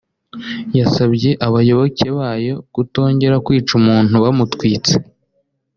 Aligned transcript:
yasabye 0.79 1.29
abayoboke 1.47 2.07
bayo 2.17 2.55
kutongera 2.73 3.35
kwica 3.45 3.71
umuntu 3.79 4.15
bamutwitse 4.23 4.93